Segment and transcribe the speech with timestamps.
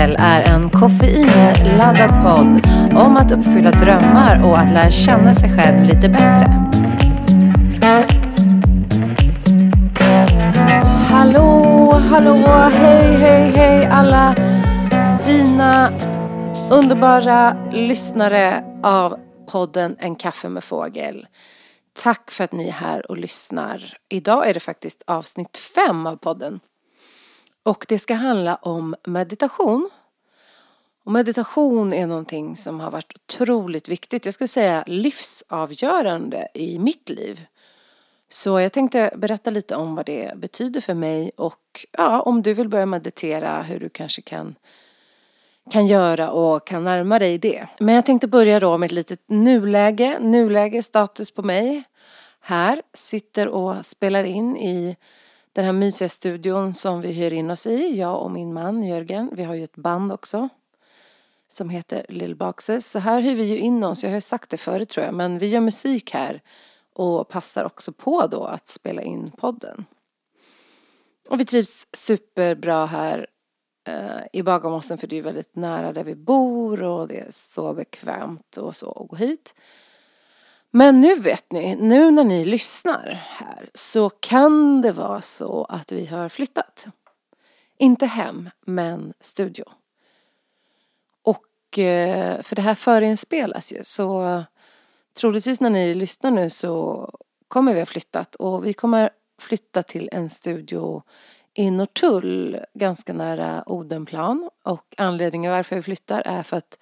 [0.00, 2.66] fågel är en koffeinladdad podd
[2.96, 6.68] om att uppfylla drömmar och att lära känna sig själv lite bättre.
[11.08, 14.34] Hallå, hallå, hej, hej, hej alla
[15.24, 15.92] fina,
[16.72, 19.16] underbara lyssnare av
[19.52, 21.26] podden En kaffe med fågel.
[22.02, 23.96] Tack för att ni är här och lyssnar.
[24.08, 26.60] Idag är det faktiskt avsnitt fem av podden.
[27.62, 29.90] Och det ska handla om meditation.
[31.04, 37.08] Och meditation är någonting som har varit otroligt viktigt, jag skulle säga livsavgörande i mitt
[37.08, 37.46] liv.
[38.28, 42.54] Så jag tänkte berätta lite om vad det betyder för mig och ja, om du
[42.54, 44.54] vill börja meditera hur du kanske kan
[45.70, 47.66] kan göra och kan närma dig det.
[47.78, 51.82] Men jag tänkte börja då med ett litet nuläge, nuläge status på mig.
[52.40, 54.96] Här sitter och spelar in i
[55.52, 59.30] den här mysiga studion som vi hyr in oss i, jag och min man Jörgen.
[59.32, 60.48] Vi har ju ett band också
[61.48, 62.90] som heter Little Boxes.
[62.90, 65.14] Så här hyr vi ju in oss, jag har ju sagt det förut tror jag,
[65.14, 66.42] men vi gör musik här
[66.94, 69.84] och passar också på då att spela in podden.
[71.28, 73.26] Och vi trivs superbra här
[73.88, 77.74] eh, i Bagarmossen för det är väldigt nära där vi bor och det är så
[77.74, 79.54] bekvämt och så att gå hit.
[80.70, 85.92] Men nu vet ni, nu när ni lyssnar här så kan det vara så att
[85.92, 86.86] vi har flyttat.
[87.78, 89.64] Inte hem, men studio.
[91.22, 94.42] Och eh, för det här förinspelas ju så
[95.16, 97.10] troligtvis när ni lyssnar nu så
[97.48, 99.10] kommer vi ha flyttat och vi kommer
[99.40, 101.02] flytta till en studio
[101.54, 106.78] i Norrtull ganska nära Odenplan och anledningen varför vi flyttar är för att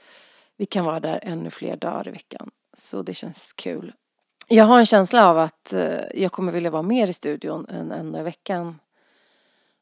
[0.56, 2.50] vi kan vara där ännu fler dagar i veckan.
[2.78, 3.92] Så det känns kul.
[4.48, 7.92] Jag har en känsla av att eh, jag kommer vilja vara mer i studion än
[7.92, 8.78] en i veckan.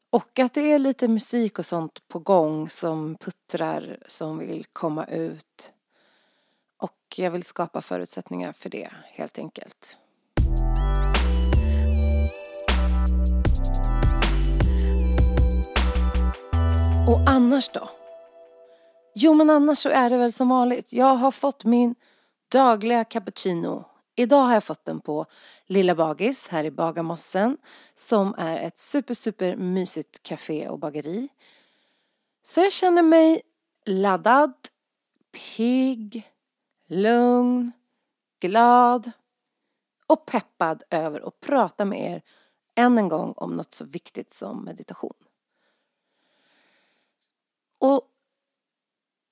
[0.09, 5.05] Och att det är lite musik och sånt på gång som puttrar som vill komma
[5.05, 5.73] ut.
[6.77, 9.97] Och jag vill skapa förutsättningar för det helt enkelt.
[17.07, 17.89] Och annars då?
[19.15, 20.93] Jo men annars så är det väl som vanligt.
[20.93, 21.95] Jag har fått min
[22.51, 23.85] dagliga cappuccino.
[24.15, 25.25] Idag har jag fått den på
[25.65, 27.57] Lilla Bagis här i Bagarmossen
[27.93, 31.27] som är ett super super mysigt café och bageri.
[32.43, 33.41] Så jag känner mig
[33.85, 34.53] laddad,
[35.31, 36.31] pigg,
[36.87, 37.71] lugn,
[38.39, 39.11] glad
[40.07, 42.21] och peppad över att prata med er
[42.75, 45.13] än en gång om något så viktigt som meditation.
[47.79, 48.01] Och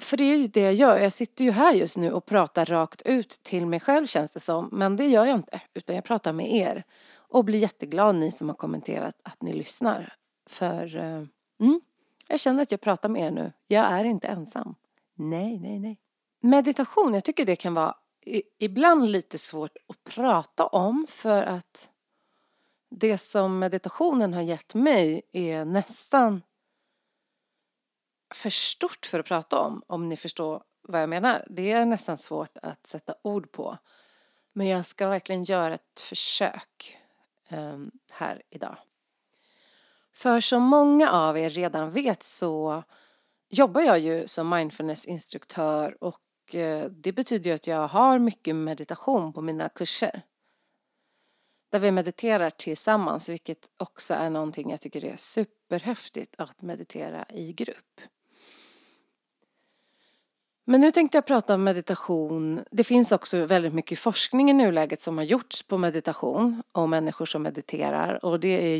[0.05, 0.97] för det är ju det jag gör.
[0.97, 4.39] Jag sitter ju här just nu och pratar rakt ut till mig själv känns det
[4.39, 4.69] som.
[4.71, 5.61] Men det gör jag inte.
[5.73, 6.83] Utan jag pratar med er.
[7.15, 10.13] Och blir jätteglad ni som har kommenterat att ni lyssnar.
[10.49, 11.25] För uh,
[11.61, 11.81] mm,
[12.27, 13.51] jag känner att jag pratar med er nu.
[13.67, 14.75] Jag är inte ensam.
[15.15, 15.99] Nej, nej, nej.
[16.41, 17.95] Meditation, jag tycker det kan vara
[18.59, 21.89] ibland lite svårt att prata om för att
[22.89, 26.41] det som meditationen har gett mig är nästan
[28.33, 31.47] för stort för att prata om, om ni förstår vad jag menar.
[31.49, 33.77] Det är nästan svårt att sätta ord på.
[34.53, 36.97] Men jag ska verkligen göra ett försök
[37.51, 38.77] um, här idag.
[40.13, 42.83] För som många av er redan vet så
[43.49, 49.33] jobbar jag ju som mindfulnessinstruktör och eh, det betyder ju att jag har mycket meditation
[49.33, 50.21] på mina kurser.
[51.71, 57.53] Där vi mediterar tillsammans, vilket också är någonting jag tycker är superhäftigt att meditera i
[57.53, 58.01] grupp.
[60.67, 62.63] Men nu tänkte jag prata om meditation.
[62.71, 67.25] Det finns också väldigt mycket forskning i nuläget som har gjorts på meditation och människor
[67.25, 68.77] som mediterar och det är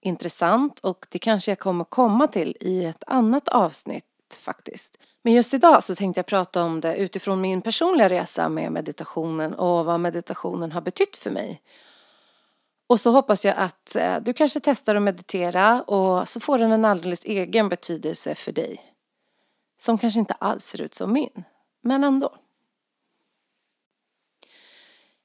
[0.00, 4.04] jätteintressant och det kanske jag kommer komma till i ett annat avsnitt
[4.40, 4.98] faktiskt.
[5.22, 9.54] Men just idag så tänkte jag prata om det utifrån min personliga resa med meditationen
[9.54, 11.62] och vad meditationen har betytt för mig.
[12.88, 16.72] Och så hoppas jag att eh, du kanske testar att meditera och så får den
[16.72, 18.80] en alldeles egen betydelse för dig.
[19.78, 21.44] Som kanske inte alls ser ut som min,
[21.82, 22.34] men ändå.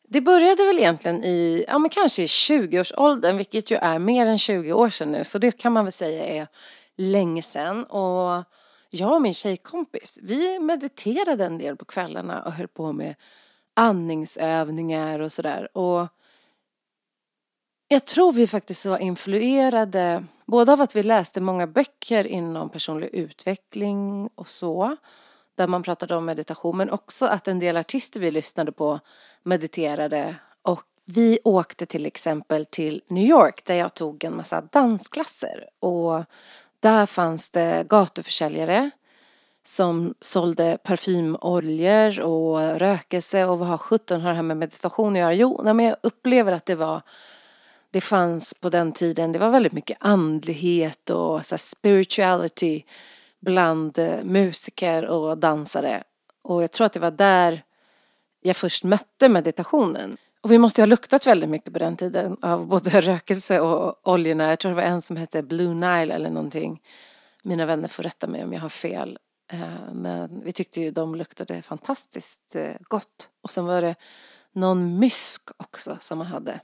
[0.08, 4.38] Det började väl egentligen i, ja men kanske i 20-årsåldern, vilket ju är mer än
[4.38, 6.48] 20 år sedan nu, så det kan man väl säga är
[6.98, 7.84] länge sedan.
[7.84, 8.44] Och
[8.90, 13.16] jag och min tjejkompis, vi mediterade en del på kvällarna och höll på med
[13.74, 15.78] andningsövningar och sådär.
[15.78, 16.08] Och
[17.88, 23.10] jag tror vi faktiskt var influerade både av att vi läste många böcker inom personlig
[23.14, 24.96] utveckling och så
[25.56, 29.00] där man pratade om meditation men också att en del artister vi lyssnade på
[29.44, 35.70] mediterade och vi åkte till exempel till New York där jag tog en massa dansklasser
[35.80, 36.26] och
[36.84, 38.92] Där fanns det gatuförsäljare
[39.66, 45.34] som sålde parfymoljor och rökelse och vad sjutton har det här med meditation att göra?
[45.34, 47.02] Jo, men jag upplever att det var
[47.94, 52.84] det fanns på den tiden, det var väldigt mycket andlighet och så spirituality
[53.42, 56.04] bland eh, musiker och dansare.
[56.42, 57.64] Och jag tror att det var där
[58.42, 60.18] jag först mötte meditationen.
[60.42, 64.50] Och vi måste ha luktat väldigt mycket på den tiden av både rökelse och oljorna.
[64.50, 66.82] Jag tror det var en som hette Blue Nile eller någonting.
[67.44, 69.18] Mina vänner får rätta mig om jag har fel.
[69.52, 73.30] Eh, men vi tyckte ju de luktade fantastiskt eh, gott.
[73.44, 73.96] Och sen var det
[74.52, 76.60] någon mysk också som man hade.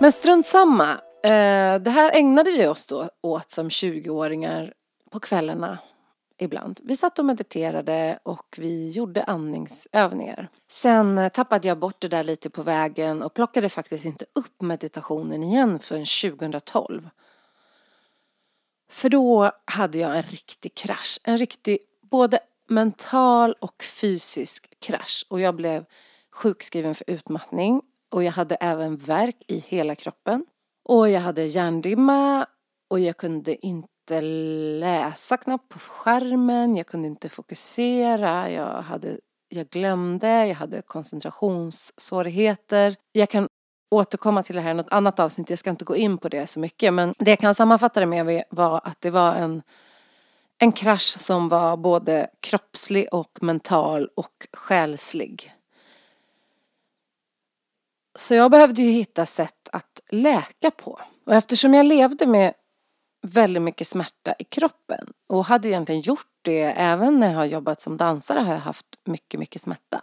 [0.00, 0.92] Men strunt samma.
[1.22, 4.72] Eh, det här ägnade vi oss då åt som 20-åringar
[5.10, 5.78] på kvällarna
[6.38, 6.80] ibland.
[6.82, 10.48] Vi satt och mediterade och vi gjorde andningsövningar.
[10.68, 15.42] Sen tappade jag bort det där lite på vägen och plockade faktiskt inte upp meditationen
[15.42, 17.08] igen förrän 2012.
[18.90, 21.20] För då hade jag en riktig krasch.
[21.24, 21.78] En riktig
[22.10, 25.26] både mental och fysisk krasch.
[25.28, 25.84] Och jag blev
[26.32, 27.82] sjukskriven för utmattning.
[28.10, 30.46] Och jag hade även värk i hela kroppen.
[30.88, 32.46] Och jag hade hjärndimma
[32.90, 34.20] och jag kunde inte inte
[34.80, 39.18] läsa knappt på skärmen, jag kunde inte fokusera, jag, hade,
[39.48, 42.96] jag glömde, jag hade koncentrationssvårigheter.
[43.12, 43.48] Jag kan
[43.90, 46.46] återkomma till det här i något annat avsnitt, jag ska inte gå in på det
[46.46, 49.62] så mycket men det jag kan sammanfatta det med var att det var en,
[50.58, 55.54] en krasch som var både kroppslig och mental och själslig.
[58.18, 61.00] Så jag behövde ju hitta sätt att läka på.
[61.26, 62.54] Och eftersom jag levde med
[63.22, 65.12] väldigt mycket smärta i kroppen.
[65.28, 68.86] Och hade egentligen gjort det även när jag har jobbat som dansare har jag haft
[69.04, 70.02] mycket, mycket smärta.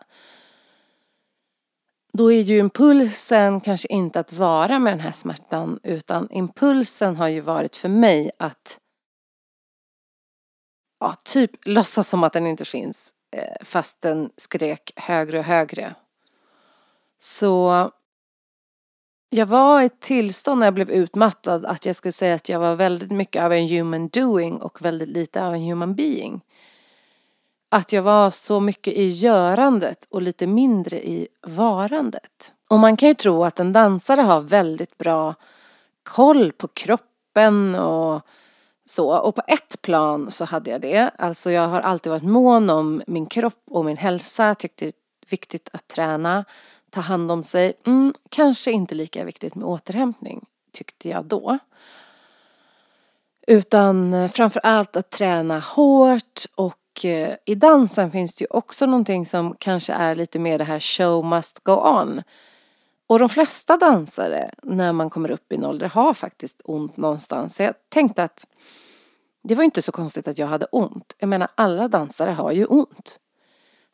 [2.13, 7.27] Då är ju impulsen kanske inte att vara med den här smärtan utan impulsen har
[7.27, 8.79] ju varit för mig att
[11.00, 15.95] ja, typ låtsas som att den inte finns eh, fast den skrek högre och högre.
[17.19, 17.91] Så
[19.30, 22.60] jag var i ett tillstånd när jag blev utmattad att jag skulle säga att jag
[22.60, 26.42] var väldigt mycket av en human doing och väldigt lite av en human being.
[27.69, 32.54] Att jag var så mycket i görandet och lite mindre i varandet.
[32.69, 35.36] Och man kan ju tro att en dansare har väldigt bra
[36.04, 38.22] koll på kroppen och
[38.86, 39.18] så.
[39.18, 41.10] Och på ett plan så hade jag det.
[41.18, 44.56] Alltså jag har alltid varit mån om min kropp och min hälsa.
[44.56, 44.94] Tyckte det är
[45.30, 46.45] viktigt att träna
[46.95, 51.57] ta hand om sig, mm, kanske inte lika viktigt med återhämtning, tyckte jag då.
[53.47, 58.86] Utan framförallt framför allt att träna hårt och eh, i dansen finns det ju också
[58.86, 62.21] någonting som kanske är lite mer det här show must go on.
[63.07, 67.56] Och de flesta dansare när man kommer upp i en ålder har faktiskt ont någonstans.
[67.56, 68.48] Så jag tänkte att
[69.44, 71.15] det var inte så konstigt att jag hade ont.
[71.18, 73.19] Jag menar alla dansare har ju ont.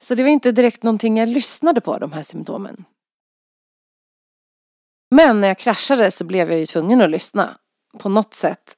[0.03, 2.85] Så det var inte direkt någonting jag lyssnade på, de här symptomen.
[5.11, 7.57] Men när jag kraschade så blev jag ju tvungen att lyssna.
[7.97, 8.75] På något sätt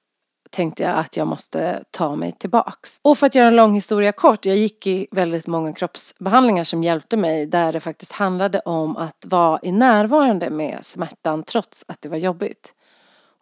[0.50, 2.98] tänkte jag att jag måste ta mig tillbaks.
[3.02, 6.84] Och för att göra en lång historia kort, jag gick i väldigt många kroppsbehandlingar som
[6.84, 12.02] hjälpte mig där det faktiskt handlade om att vara i närvarande med smärtan trots att
[12.02, 12.76] det var jobbigt.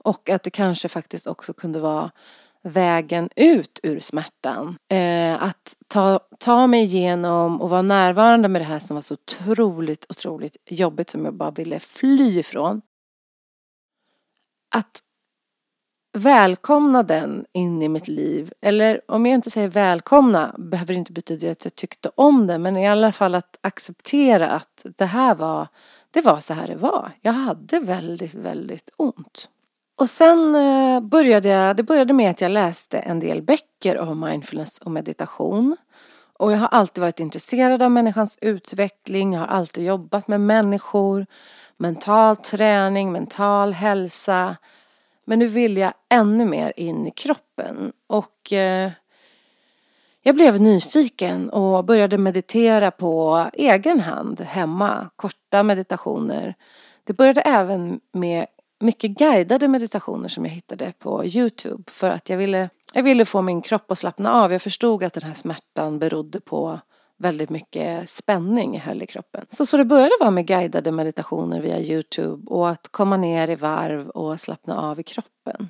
[0.04, 2.12] Och att det kanske faktiskt också kunde vara
[2.64, 4.78] vägen ut ur smärtan.
[4.90, 9.14] Eh, att ta, ta mig igenom och vara närvarande med det här som var så
[9.14, 12.82] otroligt, otroligt jobbigt som jag bara ville fly ifrån.
[14.76, 15.02] Att
[16.18, 18.54] välkomna den in i mitt liv.
[18.62, 22.58] Eller om jag inte säger välkomna behöver det inte betyda att jag tyckte om det.
[22.58, 25.68] Men i alla fall att acceptera att det här var,
[26.12, 27.12] det var så här det var.
[27.22, 29.50] Jag hade väldigt, väldigt ont.
[30.02, 34.20] Och sen eh, började jag, det började med att jag läste en del böcker om
[34.20, 35.78] mindfulness och meditation.
[36.34, 41.26] Och jag har alltid varit intresserad av människans utveckling, jag har alltid jobbat med människor,
[41.78, 44.56] mental träning, mental hälsa.
[45.26, 47.92] Men nu vill jag ännu mer in i kroppen.
[48.08, 48.92] Och eh,
[50.22, 56.56] jag blev nyfiken och började meditera på egen hand hemma, korta meditationer.
[57.04, 58.46] Det började även med
[58.82, 63.42] mycket guidade meditationer som jag hittade på Youtube för att jag ville, jag ville få
[63.42, 64.52] min kropp att slappna av.
[64.52, 66.80] Jag förstod att den här smärtan berodde på
[67.18, 69.46] väldigt mycket spänning jag höll i kroppen.
[69.50, 73.56] Så, så det började vara med guidade meditationer via Youtube och att komma ner i
[73.56, 75.70] varv och slappna av i kroppen.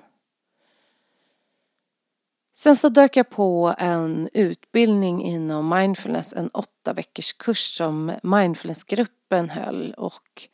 [2.55, 9.49] Sen så dök jag på en utbildning inom mindfulness, en åtta veckors kurs som mindfulnessgruppen
[9.49, 10.47] höll och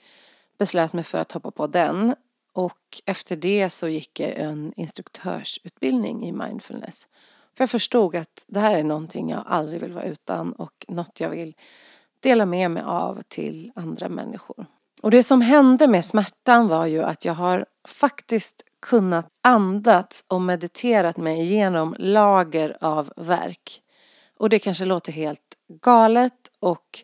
[0.58, 2.16] beslöt mig för att hoppa på den.
[2.58, 7.08] Och efter det så gick jag en instruktörsutbildning i mindfulness.
[7.58, 11.20] För jag förstod att det här är någonting jag aldrig vill vara utan och något
[11.20, 11.56] jag vill
[12.20, 14.66] dela med mig av till andra människor.
[15.02, 20.42] Och det som hände med smärtan var ju att jag har faktiskt kunnat andats och
[20.42, 23.82] mediterat mig igenom lager av verk.
[24.38, 27.04] Och det kanske låter helt galet och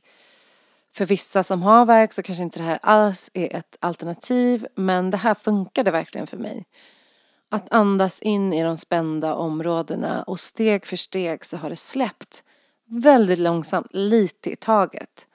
[0.96, 5.12] för vissa som har verk så kanske inte det här alls är ett alternativ men
[5.12, 6.66] det här funkade verkligen för mig.
[7.50, 12.44] Att andas in i de spända områdena och steg för steg så har det släppt.
[12.86, 15.28] Väldigt långsamt, lite i taget.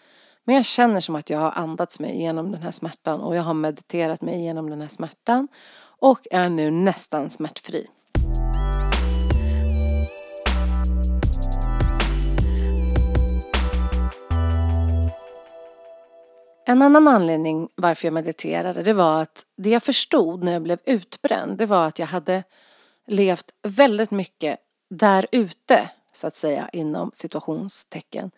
[0.44, 3.42] Men jag känner som att jag har andats mig igenom den här smärtan och jag
[3.42, 5.48] har mediterat mig igenom den här smärtan
[5.80, 7.86] och är nu nästan smärtfri.
[16.68, 20.78] En annan anledning varför jag mediterade det var att det jag förstod när jag blev
[20.86, 22.44] utbränd det var att jag hade
[23.06, 24.58] levt väldigt mycket
[24.90, 28.30] där ute så att säga inom situationstecken.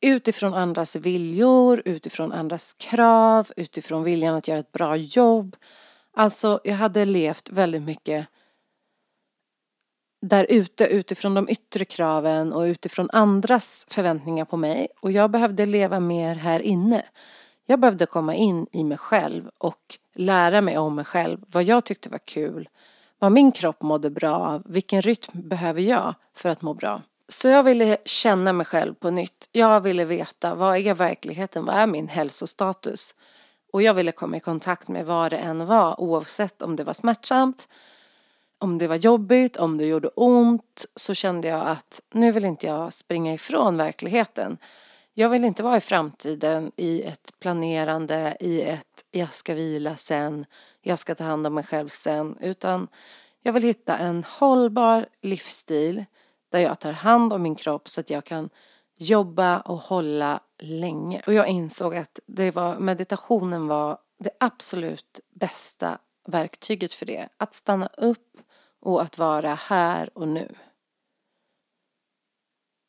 [0.00, 5.56] Utifrån andras viljor, utifrån andras krav, utifrån viljan att göra ett bra jobb.
[6.16, 8.26] Alltså jag hade levt väldigt mycket
[10.26, 15.66] där ute utifrån de yttre kraven och utifrån andras förväntningar på mig och jag behövde
[15.66, 17.04] leva mer här inne.
[17.66, 21.84] Jag behövde komma in i mig själv och lära mig om mig själv, vad jag
[21.84, 22.68] tyckte var kul,
[23.18, 27.02] vad min kropp mådde bra av, vilken rytm behöver jag för att må bra.
[27.28, 29.48] Så jag ville känna mig själv på nytt.
[29.52, 33.14] Jag ville veta vad är verkligheten, vad är min hälsostatus?
[33.72, 36.92] Och jag ville komma i kontakt med vad det än var oavsett om det var
[36.92, 37.68] smärtsamt,
[38.58, 42.66] om det var jobbigt, om det gjorde ont så kände jag att nu vill inte
[42.66, 44.58] jag springa ifrån verkligheten.
[45.14, 50.46] Jag vill inte vara i framtiden i ett planerande, i ett jag ska vila sen,
[50.80, 52.88] jag ska ta hand om mig själv sen, utan
[53.42, 56.04] jag vill hitta en hållbar livsstil
[56.48, 58.50] där jag tar hand om min kropp så att jag kan
[58.96, 61.22] jobba och hålla länge.
[61.26, 67.28] Och jag insåg att det var, meditationen var det absolut bästa verktyget för det.
[67.36, 68.38] Att stanna upp
[68.80, 70.54] och att vara här och nu.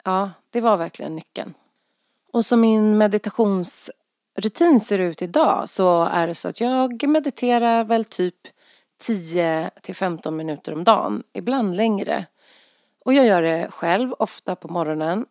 [0.03, 1.53] Ja, det var verkligen nyckeln.
[2.33, 8.05] Och som min meditationsrutin ser ut idag så är det så att jag mediterar väl
[8.05, 8.35] typ
[9.01, 12.25] 10 till 15 minuter om dagen, ibland längre.
[13.05, 15.25] Och jag gör det själv, ofta på morgonen.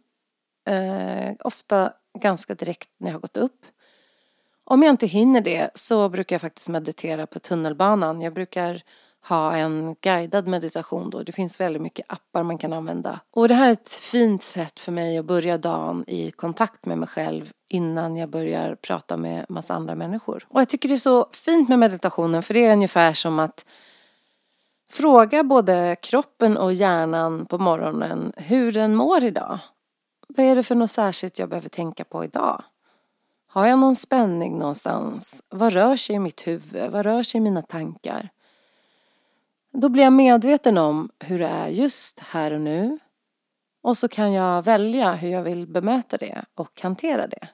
[0.68, 3.66] Eh, ofta ganska direkt när jag har gått upp.
[4.64, 8.21] Om jag inte hinner det så brukar jag faktiskt meditera på tunnelbanan.
[8.21, 8.82] Jag brukar
[9.29, 11.23] ha en guidad meditation då.
[11.23, 13.21] Det finns väldigt mycket appar man kan använda.
[13.31, 16.99] Och det här är ett fint sätt för mig att börja dagen i kontakt med
[16.99, 20.47] mig själv innan jag börjar prata med massa andra människor.
[20.49, 23.67] Och jag tycker det är så fint med meditationen för det är ungefär som att
[24.93, 29.59] fråga både kroppen och hjärnan på morgonen hur den mår idag.
[30.29, 32.64] Vad är det för något särskilt jag behöver tänka på idag?
[33.47, 35.43] Har jag någon spänning någonstans?
[35.49, 36.91] Vad rör sig i mitt huvud?
[36.91, 38.29] Vad rör sig i mina tankar?
[39.73, 42.99] Då blir jag medveten om hur det är just här och nu.
[43.83, 47.49] Och så kan jag välja hur jag vill bemöta det och hantera det.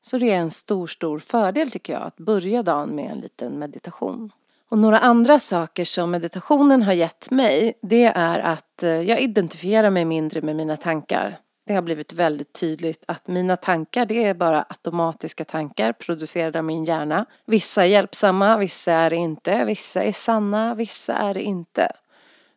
[0.00, 3.58] Så det är en stor, stor fördel tycker jag att börja dagen med en liten
[3.58, 4.32] meditation.
[4.68, 9.90] Och några andra saker som meditationen har gett mig det är att eh, jag identifierar
[9.90, 11.38] mig mindre med mina tankar.
[11.66, 16.64] Det har blivit väldigt tydligt att mina tankar det är bara automatiska tankar producerade av
[16.64, 17.26] min hjärna.
[17.44, 21.92] Vissa är hjälpsamma, vissa är det inte, vissa är sanna, vissa är det inte.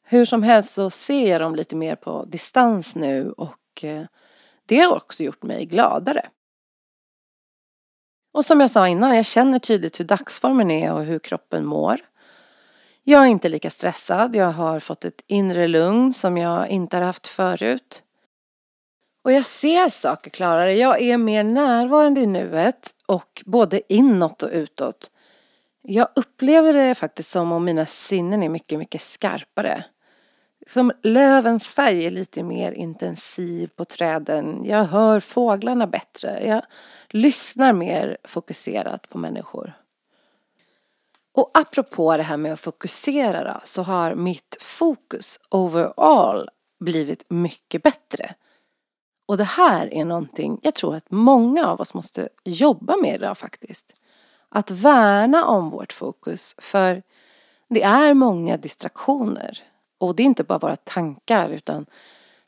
[0.03, 4.03] Hur som helst så ser jag dem lite mer på distans nu och eh,
[4.65, 6.29] det har också gjort mig gladare.
[8.33, 11.99] Och som jag sa innan, jag känner tydligt hur dagsformen är och hur kroppen mår.
[13.03, 17.03] Jag är inte lika stressad, jag har fått ett inre lugn som jag inte har
[17.03, 18.03] haft förut.
[19.27, 24.49] Och jag ser saker klarare, jag är mer närvarande i nuet och både inåt och
[24.51, 25.11] utåt.
[25.81, 29.83] Jag upplever det faktiskt som om mina sinnen är mycket, mycket skarpare.
[30.67, 34.61] Som lövens färg är lite mer intensiv på träden.
[34.65, 36.45] Jag hör fåglarna bättre.
[36.45, 36.61] Jag
[37.09, 39.73] lyssnar mer fokuserat på människor.
[41.33, 47.83] Och apropå det här med att fokusera då, så har mitt fokus overall blivit mycket
[47.83, 48.35] bättre.
[49.27, 53.37] Och det här är någonting jag tror att många av oss måste jobba med idag
[53.37, 53.95] faktiskt.
[54.49, 57.03] Att värna om vårt fokus för
[57.69, 59.63] det är många distraktioner.
[59.97, 61.85] Och det är inte bara våra tankar utan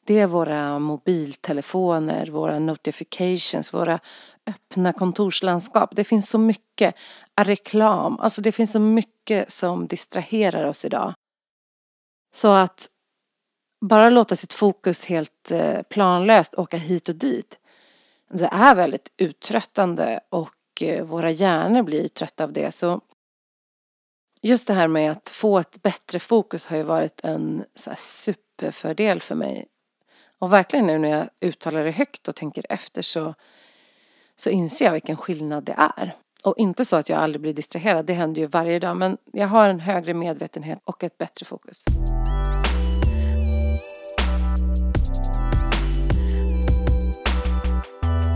[0.05, 4.00] det är våra mobiltelefoner, våra notifications, våra
[4.48, 5.95] öppna kontorslandskap.
[5.95, 6.95] Det finns så mycket
[7.41, 11.13] reklam, alltså det finns så mycket som distraherar oss idag.
[12.36, 12.88] Så att
[13.81, 17.59] bara låta sitt fokus helt eh, planlöst åka hit och dit.
[18.31, 22.71] Det är väldigt uttröttande och eh, våra hjärnor blir trötta av det.
[22.71, 23.01] Så
[24.41, 29.21] just det här med att få ett bättre fokus har ju varit en så superfördel
[29.21, 29.67] för mig.
[30.39, 33.36] Och verkligen nu när jag uttalar det högt och tänker efter så,
[34.36, 36.15] så inser jag vilken skillnad det är.
[36.43, 38.98] Och inte så att jag aldrig blir distraherad, det händer ju varje dag.
[38.98, 41.83] Men jag har en högre medvetenhet och ett bättre fokus.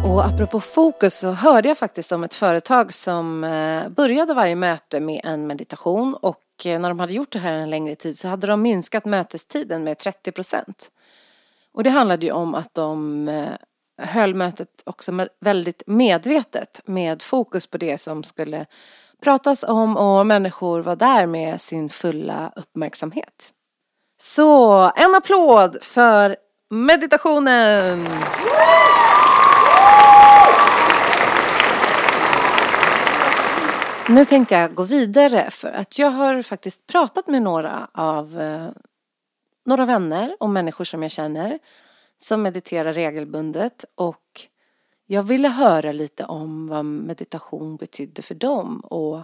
[0.06, 5.00] Och apropå fokus så hörde jag faktiskt om ett företag som eh, började varje möte
[5.00, 8.28] med en meditation och eh, när de hade gjort det här en längre tid så
[8.28, 10.92] hade de minskat mötestiden med 30 procent.
[11.74, 13.50] Och det handlade ju om att de eh,
[14.02, 18.66] höll mötet också väldigt medvetet med fokus på det som skulle
[19.24, 23.52] pratas om och människor var där med sin fulla uppmärksamhet.
[24.18, 26.36] Så en applåd för
[26.70, 28.08] meditationen!
[34.10, 38.70] Nu tänkte jag gå vidare för att jag har faktiskt pratat med några av eh,
[39.66, 41.60] några vänner och människor som jag känner
[42.18, 44.42] som mediterar regelbundet och
[45.06, 49.24] jag ville höra lite om vad meditation betydde för dem och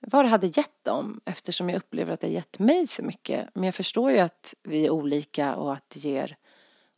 [0.00, 3.48] vad det hade gett dem eftersom jag upplever att det har gett mig så mycket.
[3.54, 6.36] Men jag förstår ju att vi är olika och att det ger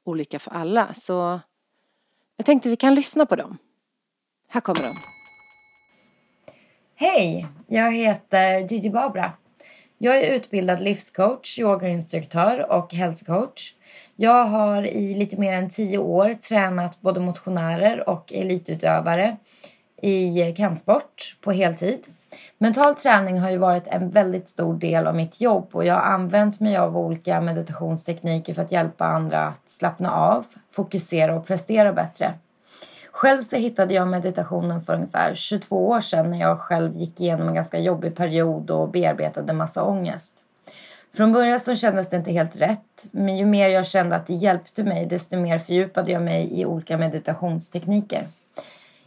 [0.05, 0.95] olika för alla.
[0.95, 1.41] Så
[2.37, 3.59] jag tänkte vi kan lyssna på dem.
[4.49, 5.18] Här kommer de.
[7.01, 7.47] Hej!
[7.67, 9.33] Jag heter Gigi Babra.
[9.99, 13.75] Jag är utbildad livscoach, yogainstruktör och hälsocoach.
[14.17, 19.37] Jag har i lite mer än tio år tränat både motionärer och elitutövare
[20.03, 22.07] i kampsport på heltid.
[22.59, 26.03] Mental träning har ju varit en väldigt stor del av mitt jobb och jag har
[26.03, 31.93] använt mig av olika meditationstekniker för att hjälpa andra att slappna av, fokusera och prestera
[31.93, 32.35] bättre.
[33.19, 37.49] Själv så hittade jag meditationen för ungefär 22 år sedan när jag själv gick igenom
[37.49, 40.35] en ganska jobbig period och bearbetade massa ångest.
[41.15, 44.35] Från början så kändes det inte helt rätt, men ju mer jag kände att det
[44.35, 48.29] hjälpte mig desto mer fördjupade jag mig i olika meditationstekniker.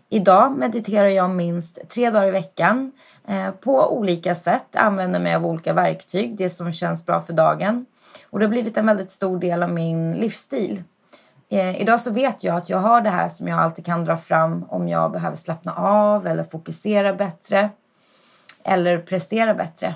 [0.10, 2.92] Idag mediterar jag minst tre dagar i veckan
[3.28, 7.86] eh, på olika sätt, använder mig av olika verktyg, det som känns bra för dagen.
[8.30, 10.84] Och det har blivit en väldigt stor del av min livsstil.
[11.54, 14.18] Eh, idag så vet jag att jag har det här som jag alltid kan dra
[14.18, 17.70] fram om jag behöver slappna av eller fokusera bättre
[18.64, 19.96] eller prestera bättre.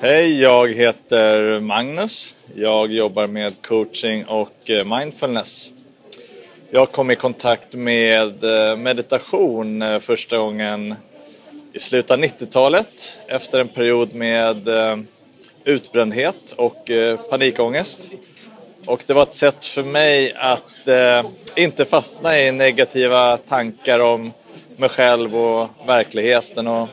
[0.00, 2.36] Hej, jag heter Magnus.
[2.54, 5.70] Jag jobbar med coaching och eh, mindfulness.
[6.70, 10.94] Jag kom i kontakt med eh, meditation eh, första gången
[11.72, 14.68] i slutet av 90-talet efter en period med
[15.64, 16.90] utbrändhet och
[17.30, 18.10] panikångest.
[18.86, 24.32] Och det var ett sätt för mig att eh, inte fastna i negativa tankar om
[24.76, 26.66] mig själv och verkligheten.
[26.66, 26.88] Och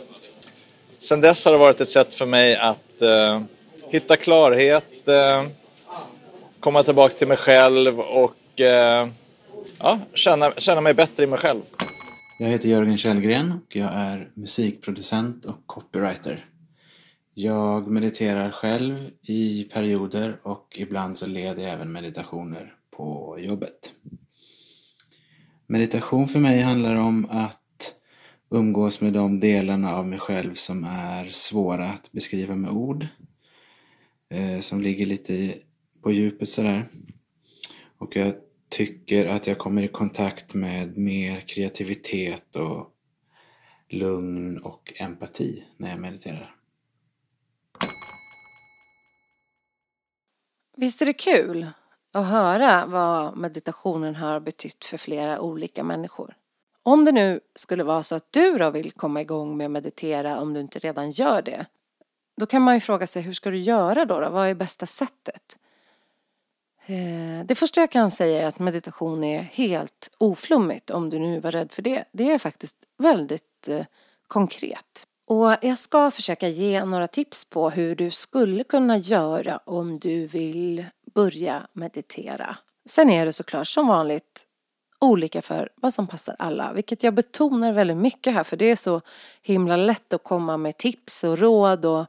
[0.99, 3.41] sen dess har det varit ett sätt för mig att eh,
[3.89, 5.43] hitta klarhet, eh,
[6.59, 9.07] komma tillbaka till mig själv och eh,
[9.79, 11.61] ja, känna, känna mig bättre i mig själv.
[12.39, 16.45] Jag heter Jörgen Källgren och jag är musikproducent och copywriter.
[17.39, 23.93] Jag mediterar själv i perioder och ibland så leder jag även meditationer på jobbet.
[25.67, 27.95] Meditation för mig handlar om att
[28.49, 33.07] umgås med de delarna av mig själv som är svåra att beskriva med ord.
[34.29, 35.53] Eh, som ligger lite
[36.01, 36.85] på djupet sådär.
[37.97, 38.33] Och jag
[38.69, 42.93] tycker att jag kommer i kontakt med mer kreativitet och
[43.89, 46.57] lugn och empati när jag mediterar.
[50.79, 51.67] Visst är det kul
[52.11, 56.33] att höra vad meditationen har betytt för flera olika människor?
[56.83, 60.39] Om det nu skulle vara så att du då vill komma igång med att meditera
[60.39, 61.65] om du inte redan gör det,
[62.37, 64.19] då kan man ju fråga sig hur ska du göra då?
[64.19, 64.29] då?
[64.29, 65.59] Vad är bästa sättet?
[66.85, 71.39] Eh, det första jag kan säga är att meditation är helt oflummigt om du nu
[71.39, 72.05] var rädd för det.
[72.11, 73.85] Det är faktiskt väldigt eh,
[74.27, 75.07] konkret.
[75.27, 80.27] Och jag ska försöka ge några tips på hur du skulle kunna göra om du
[80.27, 80.85] vill
[81.15, 82.57] börja meditera.
[82.89, 84.45] Sen är det såklart som vanligt
[84.99, 88.75] olika för vad som passar alla, vilket jag betonar väldigt mycket här för det är
[88.75, 89.01] så
[89.41, 92.05] himla lätt att komma med tips och råd och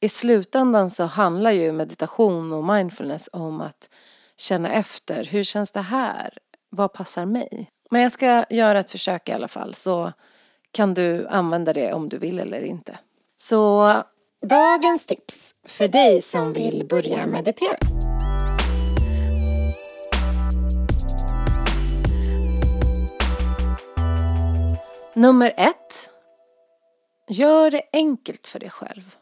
[0.00, 3.90] i slutändan så handlar ju meditation och mindfulness om att
[4.36, 6.38] känna efter, hur känns det här?
[6.70, 7.68] Vad passar mig?
[7.90, 10.12] Men jag ska göra ett försök i alla fall så
[10.74, 12.98] kan du använda det om du vill eller inte.
[13.36, 13.92] Så
[14.46, 17.78] dagens tips för dig som vill börja meditera.
[25.14, 26.10] Nummer ett.
[27.28, 29.16] Gör det enkelt för dig själv.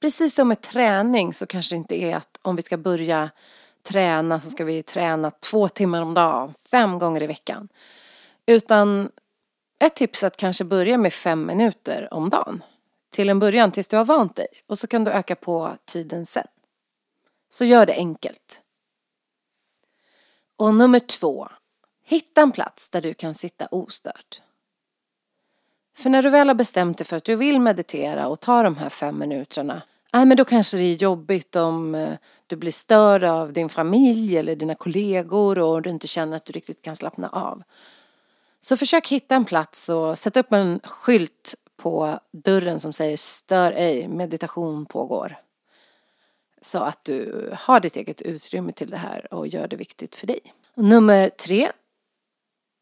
[0.00, 3.30] Precis som med träning så kanske det inte är att om vi ska börja
[3.82, 7.68] träna så ska vi träna två timmar om dagen, fem gånger i veckan.
[8.46, 9.10] Utan
[9.80, 12.64] ett tips är att kanske börja med fem minuter om dagen.
[13.10, 16.26] Till en början tills du har vant dig och så kan du öka på tiden
[16.26, 16.46] sen.
[17.48, 18.60] Så gör det enkelt.
[20.56, 21.48] Och nummer två.
[22.04, 24.42] Hitta en plats där du kan sitta ostört.
[25.96, 28.76] För när du väl har bestämt dig för att du vill meditera och ta de
[28.76, 32.12] här fem minuterna Nej, men då kanske det är jobbigt om eh,
[32.46, 36.52] du blir störd av din familj eller dina kollegor och du inte känner att du
[36.52, 37.62] riktigt kan slappna av.
[38.60, 43.72] Så försök hitta en plats och sätt upp en skylt på dörren som säger stör
[43.72, 45.36] ej, meditation pågår.
[46.62, 50.26] Så att du har ditt eget utrymme till det här och gör det viktigt för
[50.26, 50.40] dig.
[50.74, 51.72] Nummer tre.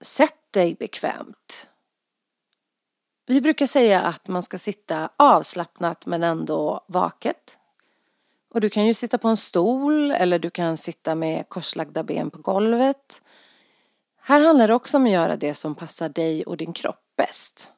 [0.00, 1.68] Sätt dig bekvämt.
[3.26, 7.58] Vi brukar säga att man ska sitta avslappnat men ändå vaket.
[8.54, 12.30] Och du kan ju sitta på en stol eller du kan sitta med korslagda ben
[12.30, 13.22] på golvet.
[14.28, 17.72] Här handlar det också om att göra det som passar dig och din kropp bäst.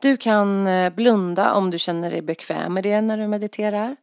[0.00, 3.96] Du kan eh, blunda om du känner dig bekväm med det när du mediterar.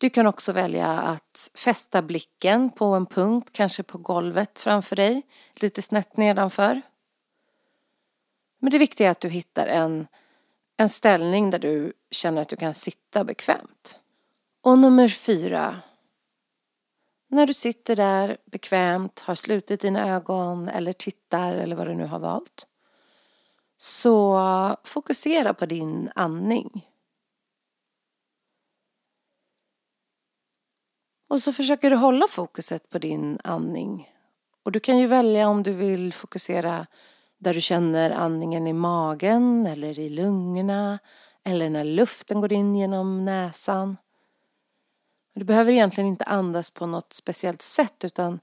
[0.00, 5.22] Du kan också välja att fästa blicken på en punkt, kanske på golvet framför dig,
[5.54, 6.82] lite snett nedanför.
[8.58, 10.06] Men det viktiga är att du hittar en,
[10.76, 14.00] en ställning där du känner att du kan sitta bekvämt.
[14.60, 15.82] Och nummer fyra.
[17.28, 22.06] När du sitter där bekvämt, har slutit dina ögon eller tittar eller vad du nu
[22.06, 22.66] har valt.
[23.76, 24.40] Så
[24.84, 26.86] fokusera på din andning.
[31.28, 34.10] Och så försöker du hålla fokuset på din andning.
[34.64, 36.86] Och du kan ju välja om du vill fokusera
[37.38, 40.98] där du känner andningen i magen eller i lungorna
[41.44, 43.96] eller när luften går in genom näsan.
[45.36, 48.40] Du behöver egentligen inte andas på något speciellt sätt utan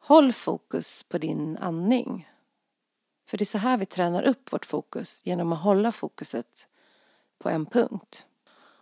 [0.00, 2.28] håll fokus på din andning.
[3.28, 6.68] För det är så här vi tränar upp vårt fokus genom att hålla fokuset
[7.38, 8.26] på en punkt.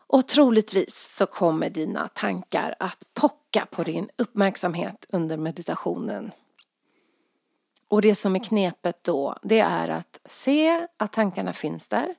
[0.07, 6.31] Och troligtvis så kommer dina tankar att pocka på din uppmärksamhet under meditationen.
[7.89, 12.15] Och det som är knepet då, det är att se att tankarna finns där.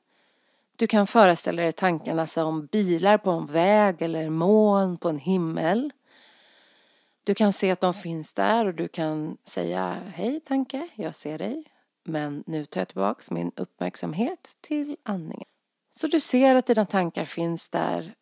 [0.78, 5.94] Du kan föreställa dig tankarna som bilar på en väg eller moln på en himmel.
[7.24, 11.38] Du kan se att de finns där och du kan säga Hej tanke, jag ser
[11.38, 11.64] dig.
[12.06, 15.48] Men nu tar jag tillbaks min uppmärksamhet till andningen.
[15.92, 18.14] Så du ser att dina tankar finns där.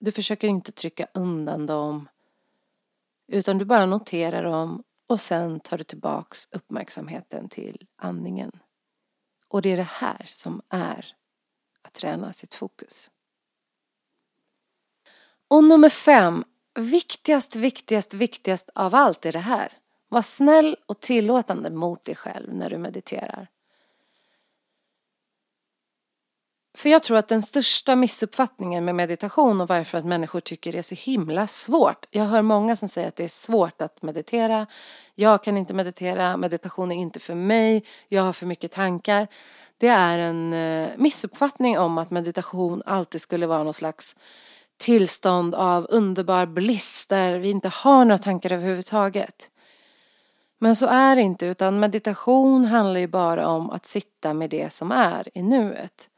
[0.00, 2.08] Du försöker inte trycka undan dem.
[3.32, 8.50] Utan du bara noterar dem och sen tar du tillbaks uppmärksamheten till andningen.
[9.48, 11.17] Och det är det här som är
[11.98, 13.10] träna sitt fokus.
[15.48, 19.72] Och nummer fem, viktigast, viktigast, viktigast av allt är det här.
[20.08, 23.48] Var snäll och tillåtande mot dig själv när du mediterar.
[26.78, 30.78] För jag tror att den största missuppfattningen med meditation och varför att människor tycker det
[30.78, 32.06] är så himla svårt.
[32.10, 34.66] Jag hör många som säger att det är svårt att meditera.
[35.14, 39.26] Jag kan inte meditera, meditation är inte för mig, jag har för mycket tankar.
[39.78, 44.16] Det är en eh, missuppfattning om att meditation alltid skulle vara någon slags
[44.76, 49.50] tillstånd av underbar bliss där vi inte har några tankar överhuvudtaget.
[50.58, 54.72] Men så är det inte utan meditation handlar ju bara om att sitta med det
[54.72, 56.08] som är i nuet.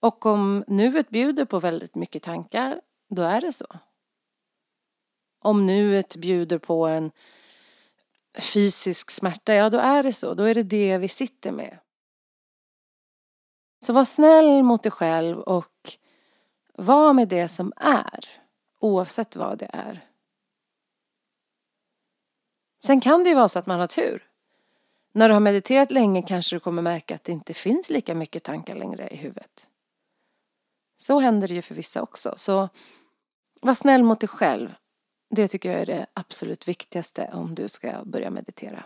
[0.00, 3.66] Och om nuet bjuder på väldigt mycket tankar, då är det så.
[5.40, 7.12] Om nuet bjuder på en
[8.38, 10.34] fysisk smärta, ja då är det så.
[10.34, 11.78] Då är det det vi sitter med.
[13.84, 15.98] Så var snäll mot dig själv och
[16.74, 18.28] var med det som är,
[18.80, 20.06] oavsett vad det är.
[22.84, 24.26] Sen kan det ju vara så att man har tur.
[25.12, 28.42] När du har mediterat länge kanske du kommer märka att det inte finns lika mycket
[28.42, 29.70] tankar längre i huvudet.
[31.00, 32.34] Så händer det ju för vissa också.
[32.36, 32.68] Så
[33.60, 34.74] var snäll mot dig själv.
[35.30, 38.84] Det tycker jag är det absolut viktigaste om du ska börja meditera.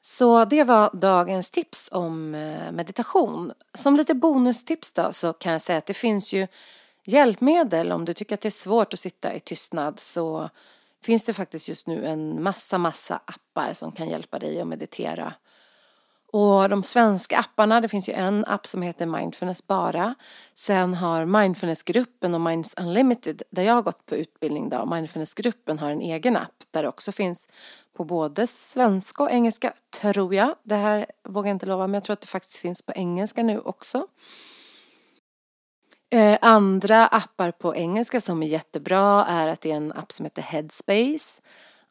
[0.00, 3.52] Så det var dagens tips om eh, meditation.
[3.74, 6.46] Som lite bonustips då så kan jag säga att det finns ju
[7.04, 10.50] hjälpmedel om du tycker att det är svårt att sitta i tystnad så
[11.04, 15.34] finns det faktiskt just nu en massa, massa appar som kan hjälpa dig att meditera.
[16.34, 20.14] Och de svenska apparna, det finns ju en app som heter Mindfulness bara.
[20.54, 25.90] Sen har Mindfulnessgruppen och Minds Unlimited, där jag har gått på utbildning då, Mindfulnessgruppen har
[25.90, 27.48] en egen app där det också finns
[27.96, 30.54] på både svenska och engelska, tror jag.
[30.62, 33.42] Det här vågar jag inte lova, men jag tror att det faktiskt finns på engelska
[33.42, 34.06] nu också.
[36.10, 40.26] Eh, andra appar på engelska som är jättebra är att det är en app som
[40.26, 41.42] heter Headspace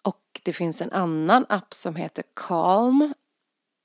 [0.02, 3.14] och det finns en annan app som heter Calm.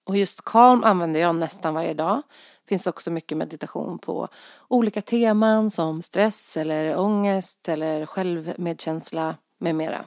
[0.07, 2.23] Och just Calm använder jag nästan varje dag.
[2.65, 4.29] Det finns också mycket meditation på
[4.69, 10.05] olika teman som stress eller ångest eller självmedkänsla med mera.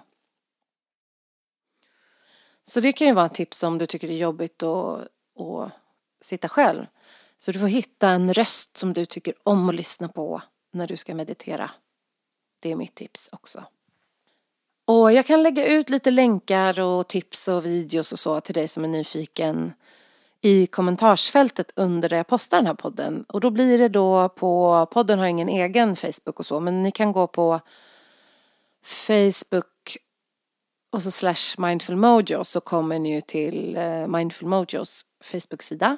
[2.63, 5.07] Så det kan ju vara ett tips om du tycker det är jobbigt att,
[5.39, 5.71] att
[6.21, 6.85] sitta själv.
[7.37, 10.97] Så du får hitta en röst som du tycker om att lyssna på när du
[10.97, 11.71] ska meditera.
[12.59, 13.63] Det är mitt tips också.
[14.91, 18.67] Och jag kan lägga ut lite länkar och tips och videos och så till dig
[18.67, 19.73] som är nyfiken
[20.41, 23.25] i kommentarsfältet under där jag postar den här podden.
[23.27, 26.91] Och då blir det då på, podden har ingen egen Facebook och så, men ni
[26.91, 27.59] kan gå på
[28.83, 29.97] Facebook
[30.91, 35.97] och så slash mindful mojo så kommer ni ju till eh, mindful mojos Facebook-sida.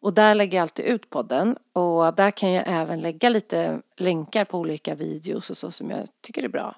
[0.00, 4.44] Och där lägger jag alltid ut podden och där kan jag även lägga lite länkar
[4.44, 6.76] på olika videos och så som jag tycker är bra.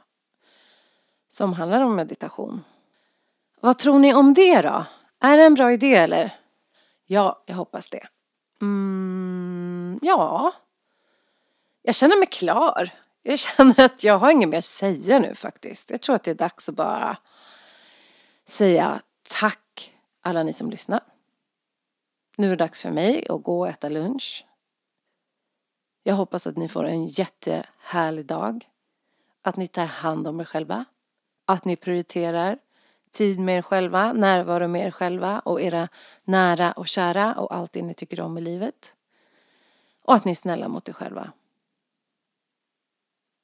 [1.33, 2.65] Som handlar om meditation.
[3.61, 4.85] Vad tror ni om det då?
[5.21, 6.39] Är det en bra idé eller?
[7.07, 8.09] Ja, jag hoppas det.
[8.61, 10.53] Mm, ja.
[11.83, 12.91] Jag känner mig klar.
[13.23, 15.91] Jag känner att jag har inget mer att säga nu faktiskt.
[15.91, 17.17] Jag tror att det är dags att bara
[18.45, 19.03] säga
[19.41, 21.01] tack alla ni som lyssnar.
[22.37, 24.47] Nu är det dags för mig att gå och äta lunch.
[26.03, 28.69] Jag hoppas att ni får en jättehärlig dag.
[29.43, 30.85] Att ni tar hand om er själva.
[31.45, 32.59] Att ni prioriterar
[33.13, 35.89] tid med er själva, närvaro med er själva och era
[36.25, 38.97] nära och kära och allt det ni tycker om i livet.
[40.05, 41.33] Och att ni är snälla mot er själva.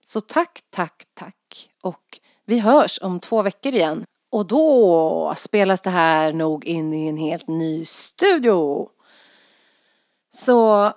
[0.02, 1.70] Så tack, tack, tack.
[1.80, 4.04] Och vi hörs om två veckor igen.
[4.30, 8.88] Och då spelas det här nog in i en helt ny studio.
[10.30, 10.92] Så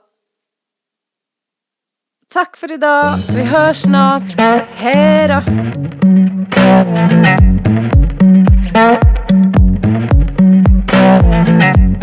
[2.28, 3.18] tack för idag.
[3.36, 4.40] Vi hörs snart.
[4.76, 6.01] Hej då!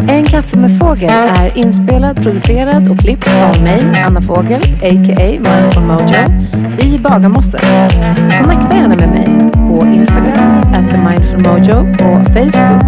[0.09, 5.41] En kaffe med fågel är inspelad, producerad och klippt av mig, Anna Fågel, a.k.a.
[5.41, 6.25] Mindful Mojo,
[6.81, 7.61] i Bagarmossen.
[8.41, 12.83] Connecta gärna med mig på Instagram, at the Mindful Mojo, på Facebook,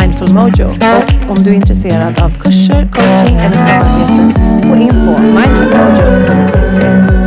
[0.00, 4.34] Mindful Mojo och om du är intresserad av kurser, coaching eller samarbete,
[4.68, 7.21] gå in på mindfulmojo.se.